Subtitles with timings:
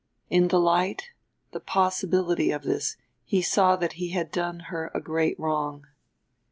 [0.31, 1.11] In the light,
[1.51, 5.85] the possibility, of this he saw that he had done her a great wrong.